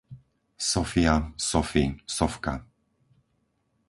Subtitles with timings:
[0.57, 2.65] Sofia, Sofi, Sofka